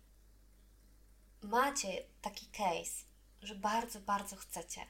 macie 1.42 2.04
taki 2.22 2.46
case, 2.46 3.04
że 3.42 3.54
bardzo, 3.54 4.00
bardzo 4.00 4.36
chcecie 4.36 4.86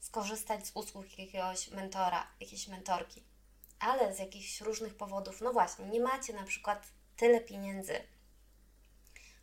skorzystać 0.00 0.66
z 0.66 0.70
usług 0.74 1.18
jakiegoś 1.18 1.68
mentora, 1.68 2.26
jakiejś 2.40 2.68
mentorki, 2.68 3.22
ale 3.78 4.14
z 4.14 4.18
jakichś 4.18 4.60
różnych 4.60 4.96
powodów, 4.96 5.40
no 5.40 5.52
właśnie, 5.52 5.86
nie 5.86 6.00
macie 6.00 6.32
na 6.32 6.44
przykład 6.44 6.86
tyle 7.16 7.40
pieniędzy, 7.40 8.00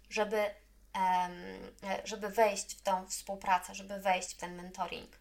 żeby, 0.10 0.45
żeby 2.03 2.29
wejść 2.29 2.75
w 2.75 2.81
tą 2.81 3.07
współpracę, 3.07 3.75
żeby 3.75 4.00
wejść 4.00 4.33
w 4.33 4.38
ten 4.38 4.55
mentoring, 4.55 5.19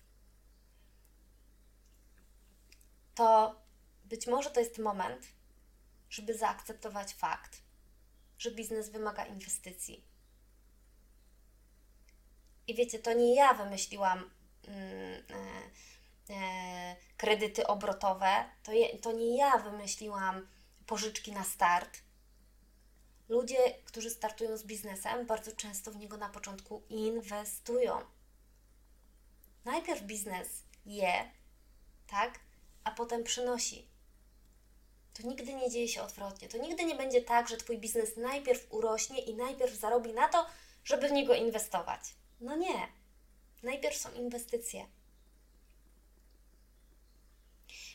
to 3.15 3.61
być 4.05 4.27
może 4.27 4.51
to 4.51 4.61
jest 4.61 4.79
moment, 4.79 5.27
żeby 6.11 6.39
zaakceptować 6.39 7.15
fakt, 7.15 7.63
że 8.43 8.51
biznes 8.51 8.89
wymaga 8.89 9.25
inwestycji. 9.25 10.05
I 12.67 12.75
wiecie, 12.75 12.99
to 12.99 13.13
nie 13.13 13.35
ja 13.35 13.55
wymyśliłam 13.55 14.31
mm, 14.69 15.23
e, 15.31 16.35
e, 16.35 16.97
kredyty 17.17 17.67
obrotowe, 17.67 18.45
to, 18.63 18.73
je, 18.73 18.99
to 18.99 19.13
nie 19.13 19.37
ja 19.37 19.59
wymyśliłam 19.59 20.49
pożyczki 20.87 21.33
na 21.33 21.45
start. 21.45 21.99
Ludzie, 23.29 23.57
którzy 23.85 24.11
startują 24.11 24.57
z 24.57 24.65
biznesem, 24.65 25.27
bardzo 25.27 25.53
często 25.53 25.91
w 25.91 25.97
niego 25.97 26.17
na 26.17 26.29
początku 26.29 26.83
inwestują. 26.89 28.01
Najpierw 29.65 30.03
biznes 30.03 30.49
je, 30.87 31.31
tak, 32.07 32.41
a 32.85 32.91
potem 32.91 33.25
przynosi. 33.25 33.92
To 35.15 35.23
nigdy 35.23 35.55
nie 35.55 35.71
dzieje 35.71 35.89
się 35.89 36.03
odwrotnie. 36.03 36.49
To 36.49 36.59
nigdy 36.59 36.85
nie 36.85 36.95
będzie 36.95 37.23
tak, 37.23 37.49
że 37.49 37.57
Twój 37.57 37.79
biznes 37.79 38.17
najpierw 38.17 38.73
urośnie 38.73 39.19
i 39.19 39.35
najpierw 39.35 39.75
zarobi 39.75 40.13
na 40.13 40.29
to, 40.29 40.47
żeby 40.85 41.09
w 41.09 41.13
niego 41.13 41.35
inwestować. 41.35 42.01
No 42.41 42.57
nie. 42.57 42.89
Najpierw 43.63 43.97
są 43.97 44.13
inwestycje. 44.13 44.87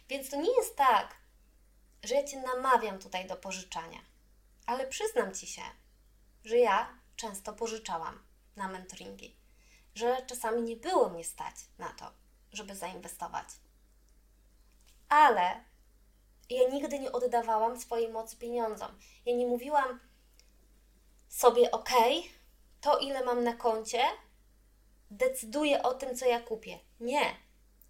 Więc 0.09 0.29
to 0.29 0.41
nie 0.41 0.55
jest 0.55 0.75
tak, 0.75 1.15
że 2.03 2.15
ja 2.15 2.23
Cię 2.23 2.41
namawiam 2.41 2.99
tutaj 2.99 3.27
do 3.27 3.35
pożyczania, 3.35 3.99
ale 4.65 4.87
przyznam 4.87 5.33
Ci 5.35 5.47
się, 5.47 5.61
że 6.45 6.57
ja 6.57 6.99
często 7.15 7.53
pożyczałam 7.53 8.23
na 8.55 8.67
mentoringi, 8.67 9.35
że 9.95 10.25
czasami 10.27 10.61
nie 10.61 10.75
było 10.75 11.09
mnie 11.09 11.23
stać 11.23 11.55
na 11.77 11.89
to, 11.89 12.11
żeby 12.51 12.75
zainwestować. 12.75 13.47
Ale 15.09 15.63
ja 16.49 16.69
nigdy 16.69 16.99
nie 16.99 17.11
oddawałam 17.11 17.79
swojej 17.79 18.09
mocy 18.09 18.37
pieniądzom. 18.37 18.99
Ja 19.25 19.35
nie 19.35 19.47
mówiłam 19.47 19.99
sobie, 21.29 21.71
ok, 21.71 21.89
to 22.81 22.97
ile 22.97 23.25
mam 23.25 23.43
na 23.43 23.53
koncie, 23.53 24.03
decyduje 25.11 25.83
o 25.83 25.93
tym, 25.93 26.17
co 26.17 26.25
ja 26.25 26.39
kupię. 26.39 26.79
Nie. 26.99 27.35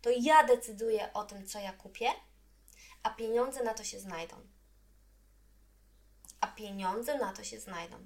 To 0.01 0.09
ja 0.19 0.43
decyduję 0.43 1.13
o 1.13 1.23
tym, 1.23 1.47
co 1.47 1.59
ja 1.59 1.73
kupię, 1.73 2.09
a 3.03 3.09
pieniądze 3.09 3.63
na 3.63 3.73
to 3.73 3.83
się 3.83 3.99
znajdą. 3.99 4.35
A 6.41 6.47
pieniądze 6.47 7.17
na 7.17 7.33
to 7.33 7.43
się 7.43 7.59
znajdą. 7.59 7.97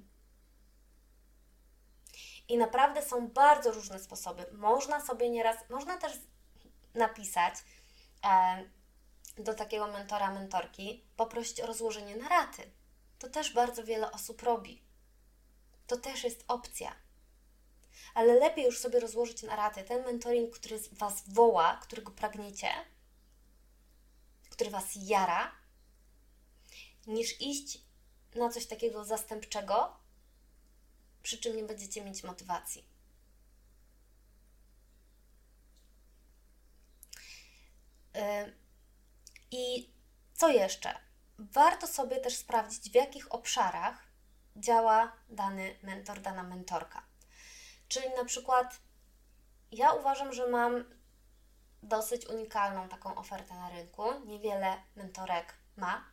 I 2.48 2.58
naprawdę 2.58 3.02
są 3.02 3.28
bardzo 3.28 3.72
różne 3.72 3.98
sposoby. 3.98 4.46
Można 4.52 5.00
sobie 5.00 5.30
nieraz, 5.30 5.56
można 5.70 5.96
też 5.96 6.12
napisać 6.94 7.54
e, 8.24 8.64
do 9.38 9.54
takiego 9.54 9.86
mentora, 9.86 10.30
mentorki, 10.30 11.04
poprosić 11.16 11.60
o 11.60 11.66
rozłożenie 11.66 12.16
na 12.16 12.28
raty. 12.28 12.70
To 13.18 13.28
też 13.28 13.52
bardzo 13.52 13.84
wiele 13.84 14.12
osób 14.12 14.42
robi. 14.42 14.82
To 15.86 15.96
też 15.96 16.24
jest 16.24 16.44
opcja 16.48 17.02
ale 18.14 18.34
lepiej 18.34 18.64
już 18.64 18.78
sobie 18.78 19.00
rozłożyć 19.00 19.42
na 19.42 19.56
raty 19.56 19.84
ten 19.84 20.04
mentoring, 20.04 20.54
który 20.54 20.80
Was 20.92 21.22
woła, 21.28 21.76
którego 21.82 22.10
pragniecie, 22.10 22.68
który 24.50 24.70
Was 24.70 24.84
jara, 24.94 25.52
niż 27.06 27.40
iść 27.40 27.78
na 28.34 28.48
coś 28.48 28.66
takiego 28.66 29.04
zastępczego, 29.04 29.96
przy 31.22 31.38
czym 31.38 31.56
nie 31.56 31.62
będziecie 31.64 32.04
mieć 32.04 32.22
motywacji. 32.22 32.84
I 39.52 39.92
co 40.32 40.48
jeszcze? 40.48 40.94
Warto 41.38 41.86
sobie 41.86 42.16
też 42.16 42.36
sprawdzić, 42.36 42.90
w 42.90 42.94
jakich 42.94 43.34
obszarach 43.34 44.06
działa 44.56 45.12
dany 45.28 45.78
mentor, 45.82 46.20
dana 46.20 46.42
mentorka. 46.42 47.02
Czyli 47.88 48.06
na 48.16 48.24
przykład 48.24 48.80
ja 49.72 49.92
uważam, 49.92 50.32
że 50.32 50.46
mam 50.48 50.84
dosyć 51.82 52.26
unikalną 52.26 52.88
taką 52.88 53.14
ofertę 53.14 53.54
na 53.54 53.70
rynku. 53.70 54.02
Niewiele 54.26 54.82
mentorek 54.96 55.54
ma 55.76 56.04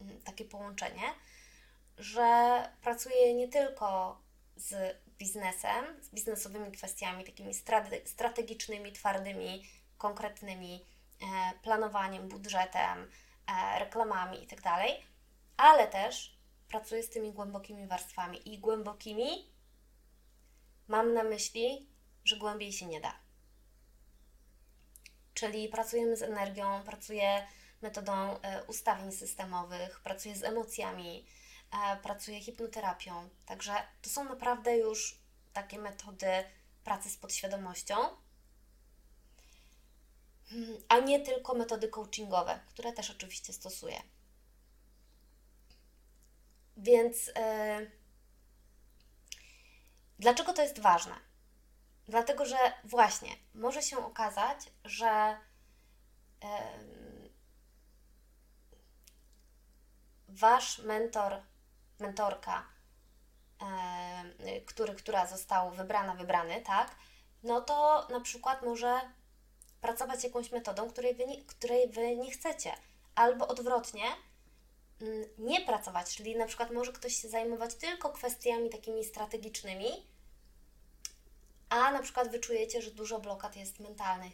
mm, 0.00 0.22
takie 0.22 0.44
połączenie, 0.44 1.14
że 1.98 2.62
pracuję 2.82 3.34
nie 3.34 3.48
tylko 3.48 4.18
z 4.56 4.96
biznesem, 5.18 6.02
z 6.02 6.08
biznesowymi 6.08 6.72
kwestiami, 6.72 7.24
takimi 7.24 7.54
strategicznymi, 8.04 8.92
twardymi, 8.92 9.68
konkretnymi, 9.98 10.84
planowaniem, 11.62 12.28
budżetem, 12.28 13.10
e, 13.46 13.78
reklamami 13.78 14.40
itd., 14.40 14.62
tak 14.62 14.80
ale 15.56 15.86
też 15.86 16.38
pracuję 16.68 17.02
z 17.02 17.10
tymi 17.10 17.32
głębokimi 17.32 17.86
warstwami 17.86 18.54
i 18.54 18.58
głębokimi 18.58 19.58
Mam 20.88 21.14
na 21.14 21.22
myśli, 21.22 21.88
że 22.24 22.36
głębiej 22.36 22.72
się 22.72 22.86
nie 22.86 23.00
da. 23.00 23.12
Czyli 25.34 25.68
pracujemy 25.68 26.16
z 26.16 26.22
energią, 26.22 26.82
pracuję 26.82 27.46
metodą 27.82 28.12
e, 28.12 28.64
ustawień 28.64 29.12
systemowych, 29.12 30.00
pracuję 30.00 30.36
z 30.36 30.44
emocjami, 30.44 31.26
e, 31.72 31.96
pracuję 31.96 32.40
hipnoterapią. 32.40 33.28
Także 33.46 33.72
to 34.02 34.10
są 34.10 34.24
naprawdę 34.24 34.76
już 34.76 35.18
takie 35.52 35.78
metody 35.78 36.44
pracy 36.84 37.10
z 37.10 37.16
podświadomością, 37.16 37.96
a 40.88 40.98
nie 40.98 41.20
tylko 41.20 41.54
metody 41.54 41.88
coachingowe, 41.88 42.60
które 42.68 42.92
też 42.92 43.10
oczywiście 43.10 43.52
stosuję. 43.52 44.02
Więc. 46.76 47.26
Yy, 47.26 47.98
Dlaczego 50.18 50.52
to 50.52 50.62
jest 50.62 50.78
ważne? 50.80 51.14
Dlatego, 52.08 52.46
że 52.46 52.56
właśnie 52.84 53.36
może 53.54 53.82
się 53.82 53.98
okazać, 54.06 54.58
że 54.84 55.38
yy, 56.42 56.48
wasz 60.28 60.78
mentor, 60.78 61.42
mentorka, 61.98 62.66
yy, 64.40 64.60
który, 64.60 64.94
która 64.94 65.26
został 65.26 65.70
wybrana, 65.70 66.14
wybrany, 66.14 66.60
tak, 66.60 66.96
no 67.42 67.60
to 67.60 68.08
na 68.10 68.20
przykład 68.20 68.62
może 68.62 69.00
pracować 69.80 70.24
jakąś 70.24 70.52
metodą, 70.52 70.90
której 70.90 71.14
wy 71.14 71.26
nie, 71.26 71.44
której 71.44 71.88
wy 71.88 72.16
nie 72.16 72.30
chcecie. 72.30 72.72
Albo 73.14 73.48
odwrotnie, 73.48 74.04
mm, 75.00 75.24
nie 75.38 75.60
pracować, 75.60 76.16
czyli 76.16 76.36
na 76.36 76.46
przykład 76.46 76.70
może 76.70 76.92
ktoś 76.92 77.14
się 77.14 77.28
zajmować 77.28 77.74
tylko 77.74 78.10
kwestiami 78.10 78.70
takimi 78.70 79.04
strategicznymi, 79.04 79.88
a 81.68 81.92
na 81.92 82.02
przykład 82.02 82.30
wyczujecie, 82.30 82.82
że 82.82 82.90
dużo 82.90 83.20
blokad 83.20 83.56
jest 83.56 83.80
mentalnych, 83.80 84.32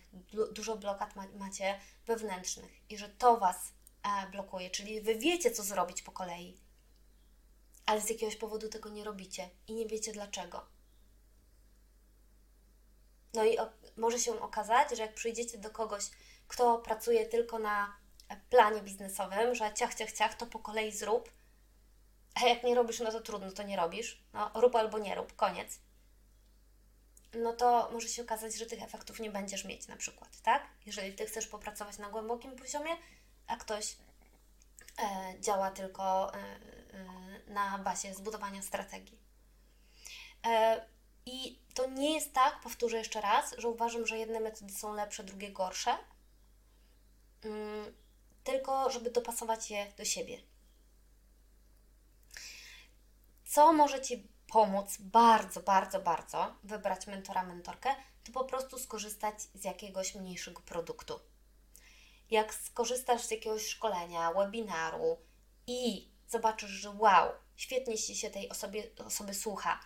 dużo 0.52 0.76
blokad 0.76 1.16
ma, 1.16 1.26
macie 1.38 1.80
wewnętrznych 2.06 2.70
i 2.90 2.98
że 2.98 3.08
to 3.08 3.36
Was 3.36 3.56
e, 4.02 4.30
blokuje, 4.30 4.70
czyli 4.70 5.00
Wy 5.00 5.14
wiecie, 5.14 5.50
co 5.50 5.62
zrobić 5.62 6.02
po 6.02 6.12
kolei, 6.12 6.56
ale 7.86 8.00
z 8.00 8.10
jakiegoś 8.10 8.36
powodu 8.36 8.68
tego 8.68 8.88
nie 8.88 9.04
robicie 9.04 9.50
i 9.68 9.74
nie 9.74 9.86
wiecie 9.86 10.12
dlaczego. 10.12 10.66
No 13.34 13.44
i 13.44 13.58
może 13.96 14.18
się 14.18 14.40
okazać, 14.40 14.96
że 14.96 15.02
jak 15.02 15.14
przyjdziecie 15.14 15.58
do 15.58 15.70
kogoś, 15.70 16.04
kto 16.48 16.78
pracuje 16.78 17.26
tylko 17.26 17.58
na 17.58 17.96
planie 18.50 18.82
biznesowym, 18.82 19.54
że 19.54 19.74
ciach, 19.74 19.94
ciach, 19.94 20.12
ciach, 20.12 20.34
to 20.34 20.46
po 20.46 20.58
kolei 20.58 20.92
zrób, 20.92 21.30
a 22.34 22.46
jak 22.46 22.62
nie 22.64 22.74
robisz, 22.74 23.00
no 23.00 23.12
to 23.12 23.20
trudno, 23.20 23.52
to 23.52 23.62
nie 23.62 23.76
robisz. 23.76 24.24
No, 24.32 24.50
rób 24.54 24.76
albo 24.76 24.98
nie 24.98 25.14
rób, 25.14 25.36
koniec 25.36 25.78
no 27.34 27.52
to 27.52 27.88
może 27.92 28.08
się 28.08 28.22
okazać, 28.22 28.54
że 28.54 28.66
tych 28.66 28.82
efektów 28.82 29.20
nie 29.20 29.30
będziesz 29.30 29.64
mieć 29.64 29.88
na 29.88 29.96
przykład, 29.96 30.40
tak? 30.42 30.66
Jeżeli 30.86 31.12
Ty 31.12 31.26
chcesz 31.26 31.46
popracować 31.46 31.98
na 31.98 32.08
głębokim 32.08 32.56
poziomie, 32.56 32.90
a 33.46 33.56
ktoś 33.56 33.96
e, 34.98 35.40
działa 35.40 35.70
tylko 35.70 36.34
e, 36.34 36.36
e, 36.36 37.52
na 37.52 37.78
bazie 37.78 38.14
zbudowania 38.14 38.62
strategii. 38.62 39.18
I 41.26 41.58
to 41.74 41.86
nie 41.86 42.14
jest 42.14 42.32
tak, 42.32 42.60
powtórzę 42.60 42.96
jeszcze 42.98 43.20
raz, 43.20 43.54
że 43.58 43.68
uważam, 43.68 44.06
że 44.06 44.18
jedne 44.18 44.40
metody 44.40 44.72
są 44.72 44.94
lepsze, 44.94 45.24
drugie 45.24 45.52
gorsze, 45.52 45.98
mm, 47.44 47.94
tylko 48.44 48.90
żeby 48.90 49.10
dopasować 49.10 49.70
je 49.70 49.92
do 49.96 50.04
siebie. 50.04 50.40
Co 53.44 53.72
może 53.72 54.00
Ci 54.00 54.28
pomóc 54.46 54.96
bardzo, 55.00 55.60
bardzo, 55.60 56.00
bardzo 56.00 56.54
wybrać 56.64 57.06
mentora, 57.06 57.42
mentorkę, 57.42 57.94
to 58.24 58.32
po 58.32 58.44
prostu 58.44 58.78
skorzystać 58.78 59.42
z 59.54 59.64
jakiegoś 59.64 60.14
mniejszego 60.14 60.60
produktu. 60.60 61.20
Jak 62.30 62.54
skorzystasz 62.54 63.22
z 63.22 63.30
jakiegoś 63.30 63.66
szkolenia, 63.66 64.32
webinaru 64.32 65.18
i 65.66 66.08
zobaczysz, 66.28 66.70
że 66.70 66.90
wow, 66.90 67.32
świetnie 67.56 67.98
się 67.98 68.30
tej 68.30 68.48
osobie, 68.48 68.84
osoby 69.06 69.34
słucha, 69.34 69.80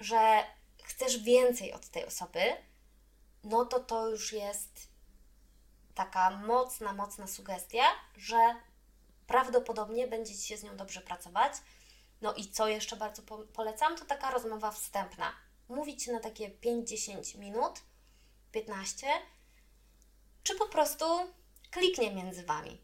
że 0.00 0.44
chcesz 0.86 1.18
więcej 1.18 1.72
od 1.72 1.88
tej 1.88 2.06
osoby, 2.06 2.40
no 3.44 3.64
to 3.64 3.80
to 3.80 4.08
już 4.08 4.32
jest 4.32 4.88
taka 5.94 6.30
mocna, 6.30 6.92
mocna 6.92 7.26
sugestia, 7.26 7.84
że 8.16 8.54
prawdopodobnie 9.26 10.08
będzie 10.08 10.34
Ci 10.34 10.46
się 10.46 10.56
z 10.56 10.62
nią 10.62 10.76
dobrze 10.76 11.00
pracować, 11.00 11.52
no 12.20 12.34
i 12.34 12.50
co 12.50 12.68
jeszcze 12.68 12.96
bardzo 12.96 13.22
po 13.22 13.38
polecam, 13.38 13.96
to 13.96 14.04
taka 14.04 14.30
rozmowa 14.30 14.70
wstępna. 14.70 15.32
Mówić 15.68 16.06
na 16.06 16.20
takie 16.20 16.50
5-10 16.50 17.38
minut, 17.38 17.80
15, 18.52 19.06
czy 20.42 20.54
po 20.54 20.66
prostu 20.68 21.04
kliknie 21.70 22.14
między 22.14 22.42
Wami, 22.42 22.80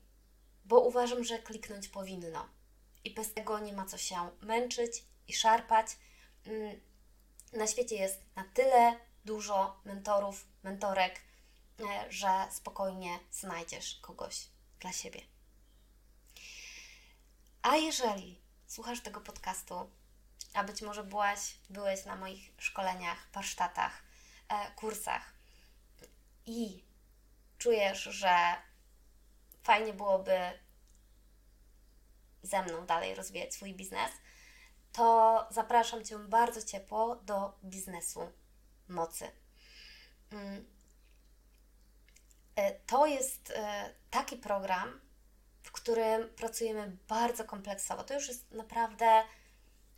bo 0.65 0.81
uważam, 0.81 1.25
że 1.25 1.39
kliknąć 1.39 1.89
powinno. 1.89 2.49
I 3.05 3.15
bez 3.15 3.35
tego 3.35 3.59
nie 3.59 3.73
ma 3.73 3.87
co 3.87 3.99
się 3.99 4.31
męczyć 4.41 5.05
i 5.29 5.33
szarpać. 5.33 5.87
Mm, 6.47 6.81
na 7.53 7.67
świecie 7.67 7.97
jest 7.97 8.21
na 8.37 8.45
tyle 8.55 8.97
dużo 9.25 9.81
mentorów, 9.85 10.47
mentorek, 10.63 11.21
e, 11.81 12.13
że 12.13 12.49
spokojnie 12.51 13.19
znajdziesz 13.31 13.99
kogoś 14.03 14.47
dla 14.81 14.93
siebie. 14.93 15.21
A 17.63 17.77
jeżeli 17.77 18.41
słuchasz 18.67 19.01
tego 19.01 19.21
podcastu, 19.21 19.91
a 20.55 20.65
być 20.65 20.83
może 20.83 21.05
byłaś, 21.05 21.55
byłeś 21.71 22.05
na 22.05 22.17
moich 22.17 22.53
szkoleniach, 22.59 23.29
warsztatach, 23.33 24.03
e, 24.49 24.71
kursach 24.71 25.33
i 26.47 26.85
czujesz, 27.59 28.03
że 28.03 28.57
fajnie 29.63 29.93
byłoby 29.93 30.59
ze 32.43 32.63
mną 32.63 32.87
dalej 32.87 33.15
rozwijać 33.15 33.55
swój 33.55 33.75
biznes, 33.75 34.13
to 34.93 35.47
zapraszam 35.51 36.05
Cię 36.05 36.19
bardzo 36.19 36.63
ciepło 36.63 37.17
do 37.17 37.59
biznesu 37.65 38.33
mocy. 38.89 39.29
Mm. 40.31 40.67
E, 42.57 42.73
to 42.73 43.07
jest 43.07 43.51
e, 43.57 43.95
taki 44.11 44.37
program, 44.37 45.01
w 45.63 45.73
którym 45.73 46.29
pracujemy 46.29 46.97
bardzo 47.09 47.45
kompleksowo. 47.45 48.05
To 48.05 48.15
już 48.15 48.29
jest 48.29 48.51
naprawdę 48.51 49.23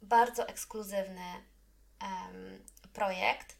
bardzo 0.02 0.48
ekskluzywny 0.48 1.44
projekt 2.92 3.56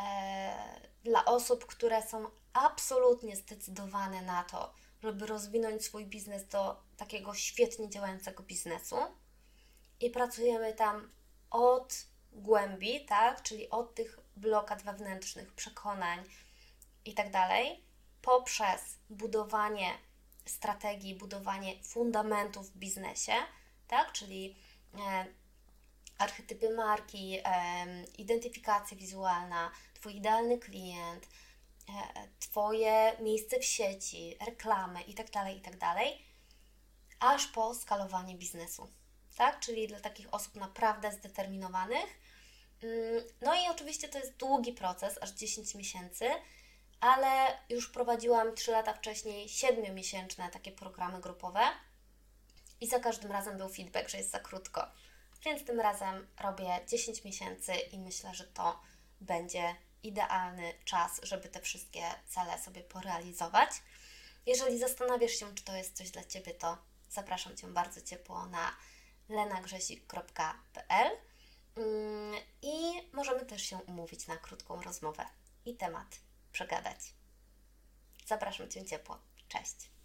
e, 0.00 0.80
dla 1.04 1.24
osób, 1.24 1.66
które 1.66 2.02
są 2.02 2.30
absolutnie 2.52 3.36
zdecydowane 3.36 4.22
na 4.22 4.44
to, 4.44 4.74
żeby 5.02 5.26
rozwinąć 5.26 5.84
swój 5.84 6.06
biznes 6.06 6.48
do 6.48 6.82
takiego 6.96 7.34
świetnie 7.34 7.90
działającego 7.90 8.42
biznesu. 8.42 8.96
I 10.00 10.10
pracujemy 10.10 10.72
tam 10.72 11.10
od 11.50 12.06
głębi, 12.32 13.04
tak, 13.04 13.42
czyli 13.42 13.70
od 13.70 13.94
tych 13.94 14.18
blokad 14.36 14.82
wewnętrznych, 14.82 15.52
przekonań 15.52 16.24
i 17.04 17.14
tak 17.14 17.30
poprzez 18.22 18.98
budowanie 19.10 19.98
strategii, 20.46 21.14
budowanie 21.14 21.82
fundamentów 21.84 22.70
w 22.70 22.76
biznesie, 22.76 23.32
tak? 23.88 24.12
czyli 24.12 24.56
e, 24.94 25.26
archetypy 26.18 26.70
marki, 26.70 27.38
e, 27.44 28.04
identyfikacja 28.18 28.96
wizualna, 28.96 29.70
Twój 29.94 30.16
idealny 30.16 30.58
klient, 30.58 31.28
e, 31.88 32.28
Twoje 32.40 33.16
miejsce 33.20 33.58
w 33.58 33.64
sieci, 33.64 34.36
reklamy 34.46 35.02
itd., 35.02 35.30
tak 35.30 35.54
itd., 35.54 35.78
tak 35.78 35.96
aż 37.20 37.46
po 37.46 37.74
skalowanie 37.74 38.34
biznesu. 38.34 38.88
Tak? 39.36 39.60
Czyli 39.60 39.88
dla 39.88 40.00
takich 40.00 40.34
osób 40.34 40.54
naprawdę 40.54 41.12
zdeterminowanych. 41.12 42.20
Mm, 42.82 43.24
no 43.40 43.54
i 43.54 43.68
oczywiście 43.70 44.08
to 44.08 44.18
jest 44.18 44.36
długi 44.36 44.72
proces, 44.72 45.18
aż 45.20 45.30
10 45.30 45.74
miesięcy, 45.74 46.24
ale 47.00 47.58
już 47.68 47.88
prowadziłam 47.88 48.54
3 48.54 48.70
lata 48.70 48.92
wcześniej 48.92 49.48
7-miesięczne 49.48 50.50
takie 50.50 50.72
programy 50.72 51.20
grupowe 51.20 51.60
i 52.80 52.86
za 52.86 53.00
każdym 53.00 53.32
razem 53.32 53.58
był 53.58 53.68
feedback, 53.68 54.08
że 54.08 54.18
jest 54.18 54.30
za 54.30 54.40
krótko. 54.40 54.86
Więc 55.44 55.64
tym 55.64 55.80
razem 55.80 56.26
robię 56.40 56.80
10 56.88 57.24
miesięcy 57.24 57.72
i 57.72 57.98
myślę, 57.98 58.34
że 58.34 58.44
to 58.44 58.80
będzie 59.20 59.76
idealny 60.02 60.72
czas, 60.84 61.20
żeby 61.22 61.48
te 61.48 61.60
wszystkie 61.60 62.02
cele 62.26 62.58
sobie 62.58 62.82
porealizować. 62.82 63.70
Jeżeli 64.46 64.78
zastanawiasz 64.78 65.32
się, 65.32 65.54
czy 65.54 65.64
to 65.64 65.76
jest 65.76 65.96
coś 65.96 66.10
dla 66.10 66.24
Ciebie, 66.24 66.54
to 66.54 66.78
zapraszam 67.10 67.56
Cię 67.56 67.66
bardzo 67.66 68.00
ciepło 68.00 68.46
na 68.46 68.76
lenagrzesik.pl 69.28 71.10
mm, 71.76 72.34
i 72.62 72.76
możemy 73.12 73.46
też 73.46 73.62
się 73.62 73.76
umówić 73.76 74.26
na 74.26 74.36
krótką 74.36 74.82
rozmowę 74.82 75.26
i 75.64 75.76
temat 75.76 76.20
przegadać. 76.52 76.98
Zapraszam 78.26 78.70
Cię 78.70 78.84
ciepło. 78.84 79.18
Cześć. 79.48 79.95